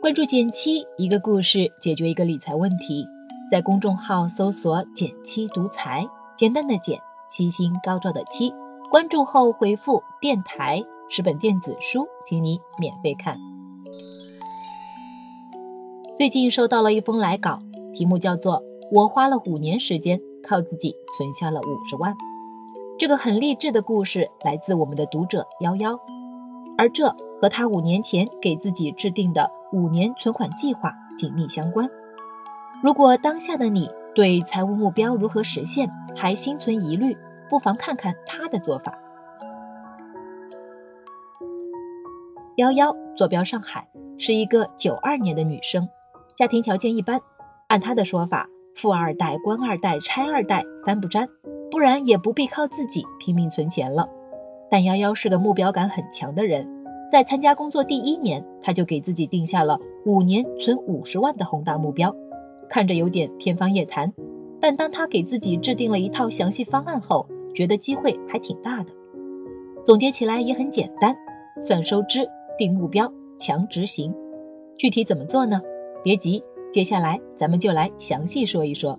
[0.00, 3.06] 关注减七，一个故事解决一个理财问题。
[3.50, 6.98] 在公众号搜索“减七独裁，简单的减，
[7.28, 8.50] 七星高照的七。
[8.90, 13.36] 关注后回复“电台”，十本电子书，请你免费看。
[16.16, 17.58] 最近收到了一封来稿，
[17.92, 18.54] 题目叫做
[18.90, 22.10] 《我花了五年时间，靠自己存下了五十万》。
[22.98, 26.00] 这个很励志的故事来自我们的读者幺幺，
[26.78, 29.59] 而这和他五年前给自己制定的。
[29.72, 31.88] 五年存款计划紧密相关。
[32.82, 37.16] 如果当下的你对财务目标如何实现还心存疑虑，
[37.48, 38.98] 不妨看看他的做法。
[42.56, 43.88] 幺幺坐标上海，
[44.18, 45.88] 是一个九二年的女生，
[46.36, 47.20] 家庭条件一般。
[47.68, 51.28] 按她的说法，富二代、官二代、拆二代三不沾，
[51.70, 54.08] 不然也不必靠自己拼命存钱了。
[54.70, 56.68] 但幺幺是个目标感很强的人。
[57.10, 62.14] 在参加工作第一年，他就给自己定下了五年存五十万的宏大目标，
[62.68, 64.12] 看着有点天方夜谭。
[64.60, 68.92] 但当他给自己制定了一套详细方案后，觉得机会还挺大的。
[69.82, 71.16] 总结起来也很简单：
[71.58, 74.14] 算收支、定目标、强执行。
[74.76, 75.60] 具体怎么做呢？
[76.04, 78.96] 别急，接下来咱们就来详细说一说。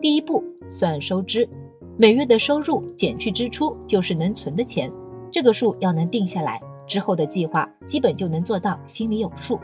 [0.00, 1.48] 第一步，算收支，
[1.96, 4.92] 每月的收入减去支出就是能存的钱，
[5.32, 6.60] 这个数要能定下来。
[6.86, 9.58] 之后的计划基本就能做到心里有数。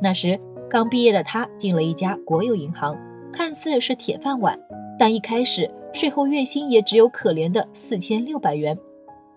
[0.00, 0.38] 那时
[0.70, 2.96] 刚毕业的他进了一家国有银行，
[3.32, 4.58] 看似是铁饭碗，
[4.98, 8.78] 但一开始税后月薪也只有可怜的四千六百元，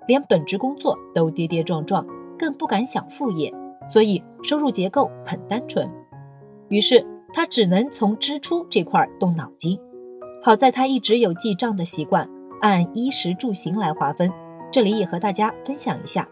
[0.08, 2.06] 连本职工作都跌跌撞撞，
[2.38, 3.54] 更不敢想副业，
[3.88, 5.90] 所以收入结构很单纯。
[6.68, 9.80] 于是他只能从支出这块动脑筋。
[10.44, 12.30] 好在他一直有记账的习惯，
[12.62, 14.32] 按衣食住行来划分。
[14.72, 16.28] 这里也和大家分享一下。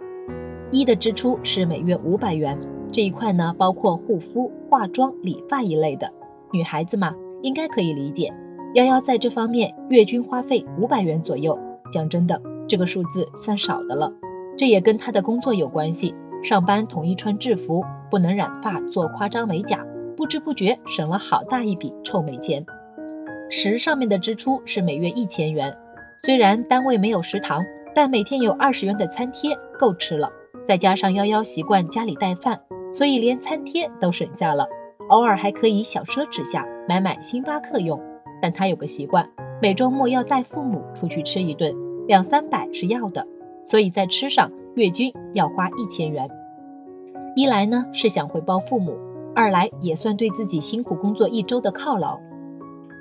[0.72, 2.56] 一的支出是每月五百元，
[2.92, 6.12] 这一块呢包括护肤、化妆、理发一类的。
[6.52, 8.32] 女孩子嘛，应该可以理解。
[8.76, 11.58] 幺幺在这方面月均花费五百元左右，
[11.92, 14.14] 讲真的，这个数字算少的了。
[14.56, 16.14] 这也跟她的工作有关系，
[16.44, 19.84] 上班统一穿制服，不能染发、做夸张美甲，
[20.16, 22.64] 不知不觉省了好大一笔臭美钱。
[23.50, 25.76] 十上面的支出是每月一千元，
[26.20, 27.64] 虽然单位没有食堂，
[27.96, 30.32] 但每天有二十元的餐贴够吃了。
[30.70, 34.68] 再加上幺幺习惯家里带饭，所以连餐贴都省下了。
[35.10, 38.00] 偶尔还可以小奢侈下，买买星巴克用。
[38.40, 39.28] 但他有个习惯，
[39.60, 41.76] 每周末要带父母出去吃一顿，
[42.06, 43.26] 两三百是要的。
[43.64, 46.30] 所以在吃上月均要花一千元。
[47.36, 48.96] 一来呢是想回报父母，
[49.36, 52.20] 二来也算对自己辛苦工作一周的犒劳。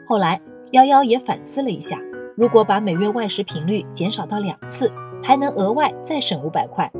[0.08, 0.40] 后来
[0.70, 2.00] 幺幺也反思了一下，
[2.34, 4.90] 如果把每月外食频率减少到两次，
[5.22, 6.90] 还能额外再省五百块。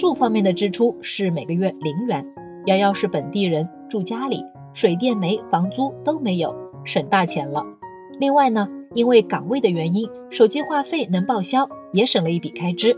[0.00, 2.26] 住方面的支出是每个月零元，
[2.64, 6.56] 瑶瑶是本地人，住家里，水电煤、房租都没有，
[6.86, 7.62] 省大钱了。
[8.18, 12.96] 另外呢，因为岗位的原因，手机话费能报销，也省了一笔开支。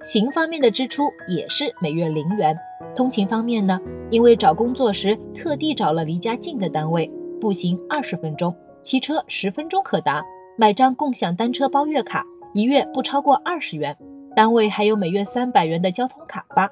[0.00, 2.56] 行方面的支出也是每月零元。
[2.96, 7.06] 通勤方面呢，因为找工作时特地找了离家近的单位，
[7.38, 10.24] 步行二十分钟，骑车十分钟可达，
[10.56, 12.24] 买张共享单车包月卡，
[12.54, 13.94] 一月不超过二十元。
[14.34, 16.70] 单位还有每月三百元的交通卡发，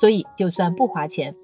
[0.00, 1.34] 所以就算不花钱。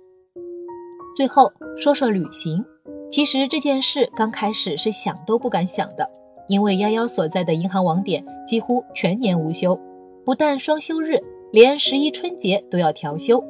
[1.17, 2.65] 最后说说旅行，
[3.11, 6.09] 其实这件事刚开始是想都不敢想的，
[6.49, 9.79] 因为幺幺所在的银行网点几乎全年无休，
[10.25, 11.21] 不但双休日，
[11.53, 13.43] 连十一春节都要调休。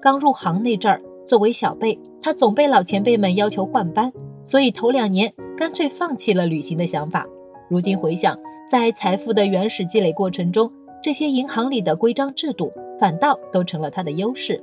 [0.00, 4.12] 刚入行那阵儿，作为小辈，他总被老前辈们要求换班，
[4.44, 7.26] 所以头两年干脆放弃了旅行的想法。
[7.68, 8.38] 如今回想，
[8.70, 14.62] 在财富的原始积累过程中，这些银行里的规章制度反倒都成了他的优势。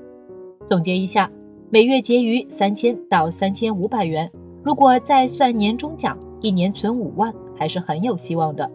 [0.66, 1.32] 总结一下，
[1.72, 4.30] 每月结余三千到三千五百元，
[4.64, 8.70] 如果再算年终奖，一年存五万还是很有希望的。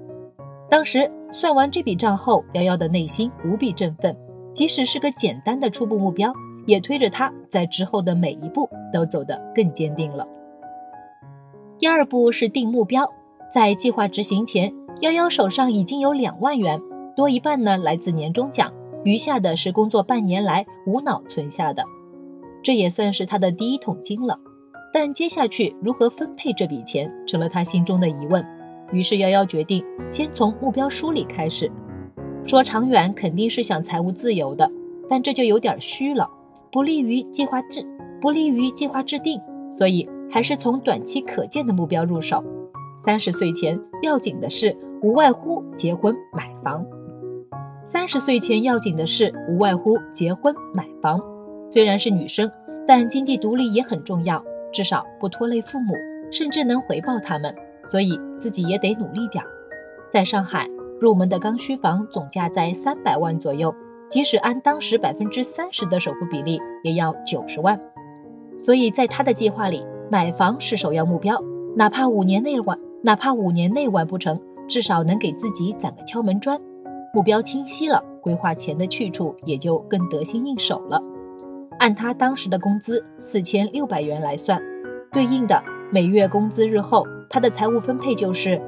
[0.68, 4.16] 当时算完这笔账后，瑶瑶的内心无比振奋，
[4.52, 6.32] 即使是个简单的初步目标，
[6.66, 10.26] 也推着他在之后的每一步都走得更坚定了。
[11.78, 13.08] 第二步是定目标，
[13.52, 16.80] 在计划执行前，幺幺手上已经有两万元。
[17.16, 18.72] 多一半呢来自年终奖，
[19.04, 21.84] 余下的是工作半年来无脑存下的，
[22.62, 24.38] 这也算是他的第一桶金了。
[24.92, 28.44] 但接下去如何分配这笔钱，成了他心中的疑问。
[28.92, 31.70] 于是幺幺决定先从目标梳理开始。
[32.44, 34.70] 说长远肯定是想财务自由的，
[35.08, 36.28] 但这就有点虚了，
[36.70, 37.86] 不利于计划制，
[38.20, 39.40] 不利于计划制定。
[39.70, 42.44] 所以还是从短期可见的目标入手。
[43.02, 46.84] 三十岁前要紧的是，无外乎结婚买房。
[47.84, 51.20] 三十岁前要紧的事，无外乎结婚买房。
[51.66, 52.48] 虽然是女生，
[52.86, 54.42] 但经济独立也很重要，
[54.72, 55.92] 至少不拖累父母，
[56.30, 57.52] 甚至能回报他们，
[57.82, 59.50] 所以自己也得努力点儿。
[60.08, 60.68] 在上海，
[61.00, 63.74] 入门的刚需房总价在三百万左右，
[64.08, 67.78] 即使按当时百分之三十的首付比例，也要九十万。
[68.56, 71.42] 所以在他的计划里，买房是首要目标，
[71.74, 76.60] 哪怕五年内完，哪怕五年内完不成，至少能给自己攒个敲门砖。
[77.12, 81.02] 目标清晰了，规划钱的去处也就更得心应手了。
[81.78, 84.60] 按他当时的工资四千六百元来算，
[85.12, 88.60] 对应的每月工资日后，他的财务分配就是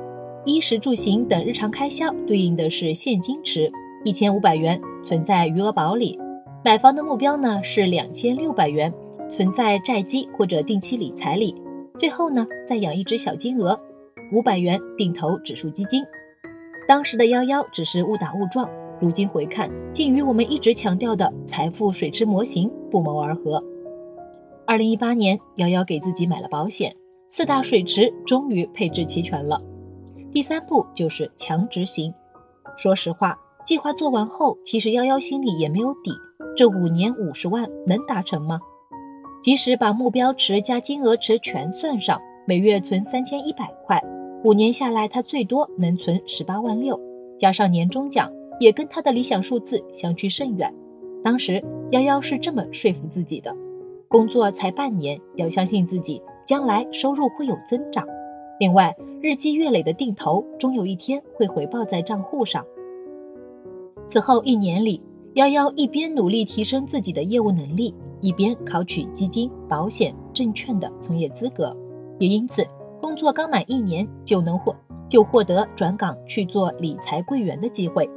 [0.45, 3.71] 衣食住行等日常开销对应的是现金池
[4.05, 6.19] 一千五百元存在余额宝里，
[6.65, 8.93] 买房的目标呢是两千六百元。
[9.31, 11.57] 存在债基或者定期理财里，
[11.99, 13.77] 最后呢再养一只小金鹅，
[14.33, 16.05] 五百元定投指数基金。
[16.87, 18.69] 当时的幺幺只是误打误撞，
[19.01, 23.63] 如今回看，竟与我们一直强调的财富水池模型不谋而合。
[24.67, 26.95] 二零一八年，幺幺给自己买了保险，
[27.27, 29.59] 四大水池终于配置齐全了。
[30.31, 32.13] 第三步就是强执行。
[32.77, 36.13] 说实话，计划做完后，其实幺幺心里也没有底，
[36.55, 38.61] 这五年五十万能达成吗？
[39.43, 44.03] 即使把目标池加金额池全算上，每月存三千一百块，
[44.45, 47.01] 五年下来，他最多能存十八万六，
[47.39, 48.31] 加上年终奖，
[48.61, 50.71] 也跟他的理想数字相去甚远。
[51.23, 53.57] 当时幺幺是这么说服自己的：
[54.07, 58.07] 工作才半年，要相信自己，将来收入会有增长。
[58.61, 62.63] 另外，日积月累的定投，终有一天会回报在账户上。
[64.07, 65.03] 此后一年里，
[65.33, 67.95] 幺幺一边努力提升自己的业务能力。
[68.21, 71.77] 一边考取基金、保险、证券的从业资格，
[72.19, 72.67] 也因此
[73.05, 74.75] 工作刚满一年就能获
[75.11, 78.09] 就获得转岗去做理财柜员的机会，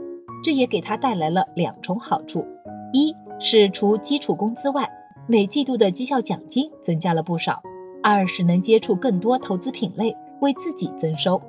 [0.41, 2.45] 这也给他带来了两重好处：
[2.93, 4.89] 一是除基础工资外，
[5.27, 7.55] 每季度的绩效奖金增加了不少；
[8.01, 11.41] 二是能接触更多投资品类，为自己增收。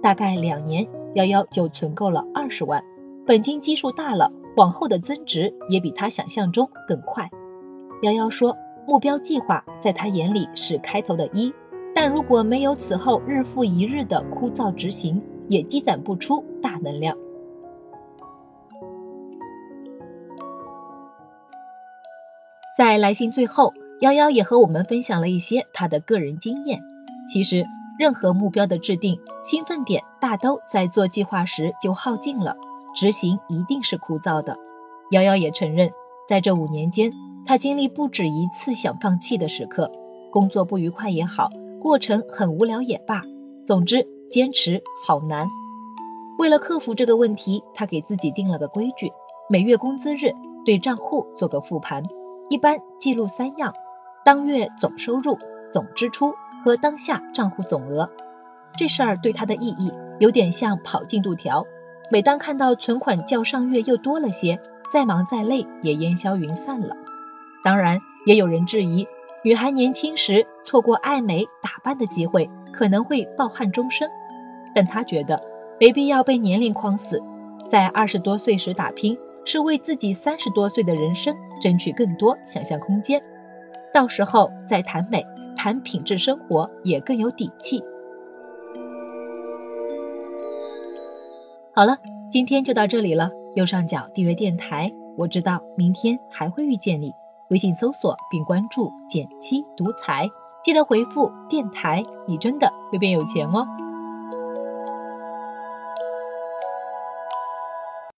[0.00, 2.80] 大概两年，幺幺就存够了二十万，
[3.26, 7.28] 本金基数大了，往后的增值也比他想象中更快。
[8.02, 8.56] 幺幺说
[8.86, 11.52] ：“目标计划在他眼里是开头的一，
[11.94, 17.16] 但如果没有此后日复一日的枯燥执行，也积攒不出大能量。”
[22.76, 26.80] 在来信最后，幺幺也和我们分享了一些他的个人经验。
[27.28, 27.64] 其实，
[27.98, 32.56] 任何目标的制定，兴奋点大都在做计划时就耗尽了，
[32.96, 34.56] 执行一定是枯燥的。
[35.12, 35.88] 幺幺也承认，
[36.28, 37.12] 在这五年间。
[37.46, 39.90] 他经历不止一次想放弃的时刻，
[40.32, 41.50] 工作不愉快也好，
[41.84, 43.20] 过程很无聊也罢，
[43.66, 45.46] 总之坚持好难。
[46.38, 49.12] 为了克服这个问题，他给自己定了个规矩：
[49.50, 50.32] 每月工资日
[50.64, 52.02] 对账户做个复盘，
[52.48, 53.70] 一般记录三样：
[54.24, 55.36] 当月总收入、
[55.70, 56.32] 总支出
[56.64, 58.08] 和当下账户总额。
[58.78, 61.62] 这事儿对他的意义有点像跑进度条，
[62.10, 64.58] 每当看到存款较上月又多了些，
[64.90, 66.96] 再忙再累也烟消云散了。
[67.62, 69.06] 当然，也有人质疑，
[69.44, 74.08] 女孩年轻时错过爱美打扮的机会，可能会抱憾终生。
[74.74, 75.38] 但她觉得
[75.78, 77.22] 没必要被年龄框死，
[77.68, 79.14] 在二十多岁时打拼，
[79.44, 83.22] 是为自己三十多岁的人生争取更多想象空间。
[83.92, 85.22] 到时候再谈美、
[85.54, 87.84] 谈品质生活，也更有底气。
[91.74, 91.98] 好了，
[92.30, 93.30] 今天就到这里了。
[93.56, 97.12] 右上角订阅电台，我知道明天还会遇见你。
[97.50, 100.28] 微信搜索并关注“减七独裁，
[100.62, 103.66] 记得回复“电台”，你真的会变有钱哦。